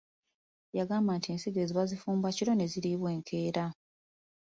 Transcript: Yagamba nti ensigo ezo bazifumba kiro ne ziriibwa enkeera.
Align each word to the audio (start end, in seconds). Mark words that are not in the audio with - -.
Yagamba 0.77 1.11
nti 1.17 1.27
ensigo 1.33 1.57
ezo 1.63 1.73
bazifumba 1.79 2.27
kiro 2.35 2.51
ne 2.55 2.65
ziriibwa 2.71 3.09
enkeera. 3.15 3.65